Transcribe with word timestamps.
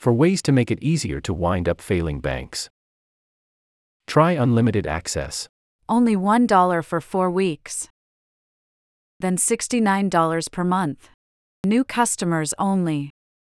Four 0.00 0.14
ways 0.14 0.40
to 0.42 0.52
make 0.52 0.70
it 0.70 0.82
easier 0.82 1.20
to 1.20 1.34
wind 1.34 1.68
up 1.68 1.78
failing 1.78 2.20
banks. 2.20 2.70
Try 4.06 4.32
unlimited 4.32 4.86
access. 4.86 5.46
Only 5.90 6.16
$1 6.16 6.84
for 6.86 7.00
four 7.02 7.30
weeks. 7.30 7.90
Then 9.18 9.36
$69 9.36 10.50
per 10.50 10.64
month. 10.64 11.10
New 11.66 11.84
customers 11.84 12.54
only. 12.58 13.10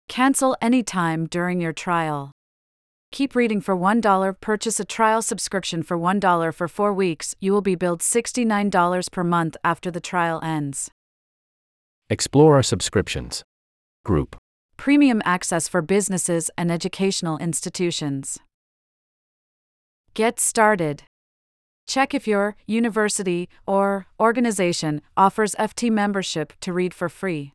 Cancel 0.09 0.57
anytime 0.63 1.27
during 1.27 1.61
your 1.61 1.75
trial. 1.75 2.33
Keep 3.13 3.35
reading 3.35 3.61
for 3.61 3.77
$1. 3.77 4.41
Purchase 4.41 4.81
a 4.81 4.87
trial 4.87 5.21
subscription 5.21 5.83
for 5.83 5.99
$1 5.99 6.55
for 6.55 6.67
four 6.67 6.95
weeks. 6.95 7.35
You 7.41 7.53
will 7.53 7.61
be 7.61 7.75
billed 7.75 8.01
$69 8.01 9.13
per 9.13 9.25
month 9.25 9.57
after 9.63 9.91
the 9.91 10.01
trial 10.01 10.41
ends. 10.43 10.91
Explore 12.09 12.55
our 12.55 12.63
subscriptions. 12.63 13.43
Group. 14.07 14.35
Premium 14.79 15.21
access 15.25 15.67
for 15.67 15.83
businesses 15.83 16.51
and 16.57 16.71
educational 16.71 17.37
institutions. 17.39 18.39
Get 20.15 20.39
started. 20.39 21.03
Check 21.89 22.15
if 22.15 22.29
your 22.29 22.55
university 22.65 23.49
or 23.67 24.07
organization 24.21 25.03
offers 25.17 25.57
FT 25.57 25.91
membership 25.91 26.53
to 26.61 26.73
read 26.73 26.95
for 26.95 27.09
free. 27.09 27.53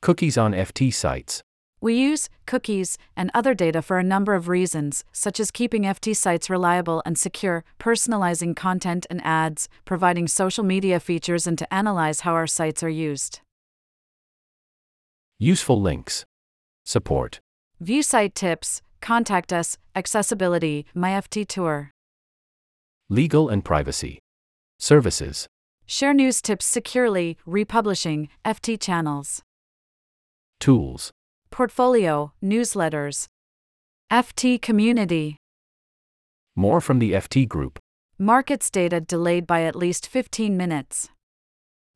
Cookies 0.00 0.38
on 0.38 0.52
FT 0.54 0.94
sites. 0.94 1.42
We 1.80 1.94
use 1.94 2.30
cookies 2.46 2.96
and 3.14 3.30
other 3.34 3.52
data 3.52 3.82
for 3.82 3.98
a 3.98 4.02
number 4.02 4.34
of 4.34 4.48
reasons, 4.48 5.04
such 5.12 5.38
as 5.38 5.50
keeping 5.50 5.82
FT 5.82 6.16
sites 6.16 6.48
reliable 6.48 7.02
and 7.04 7.18
secure, 7.18 7.64
personalizing 7.78 8.56
content 8.56 9.06
and 9.10 9.20
ads, 9.24 9.68
providing 9.84 10.26
social 10.26 10.64
media 10.64 10.98
features, 10.98 11.46
and 11.46 11.58
to 11.58 11.72
analyze 11.72 12.20
how 12.20 12.32
our 12.32 12.46
sites 12.46 12.82
are 12.82 12.88
used. 12.88 13.40
Useful 15.40 15.80
links. 15.80 16.24
Support. 16.84 17.38
View 17.78 18.02
site 18.02 18.34
tips, 18.34 18.82
contact 19.00 19.52
us, 19.52 19.78
accessibility, 19.94 20.84
MyFT 20.96 21.46
Tour. 21.46 21.92
Legal 23.08 23.48
and 23.48 23.64
privacy. 23.64 24.18
Services. 24.80 25.46
Share 25.86 26.12
news 26.12 26.42
tips 26.42 26.66
securely, 26.66 27.36
republishing, 27.46 28.28
FT 28.44 28.80
channels. 28.80 29.40
Tools. 30.58 31.12
Portfolio, 31.50 32.32
newsletters. 32.42 33.26
FT 34.10 34.60
Community. 34.60 35.36
More 36.56 36.80
from 36.80 36.98
the 36.98 37.12
FT 37.12 37.46
Group. 37.46 37.78
Markets 38.18 38.70
data 38.72 39.00
delayed 39.00 39.46
by 39.46 39.62
at 39.62 39.76
least 39.76 40.08
15 40.08 40.56
minutes. 40.56 41.10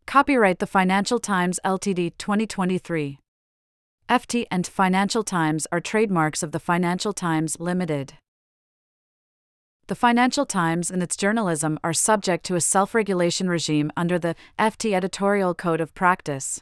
Copyright 0.06 0.60
The 0.60 0.68
Financial 0.68 1.18
Times 1.18 1.58
Ltd 1.64 2.12
2023. 2.18 3.18
FT 4.12 4.44
and 4.50 4.66
Financial 4.66 5.24
Times 5.24 5.66
are 5.72 5.80
trademarks 5.80 6.42
of 6.42 6.52
the 6.52 6.58
Financial 6.58 7.14
Times 7.14 7.58
Limited. 7.58 8.12
The 9.86 9.94
Financial 9.94 10.44
Times 10.44 10.90
and 10.90 11.02
its 11.02 11.16
journalism 11.16 11.78
are 11.82 11.94
subject 11.94 12.44
to 12.44 12.54
a 12.54 12.60
self 12.60 12.94
regulation 12.94 13.48
regime 13.48 13.90
under 13.96 14.18
the 14.18 14.34
FT 14.58 14.92
Editorial 14.92 15.54
Code 15.54 15.80
of 15.80 15.94
Practice. 15.94 16.60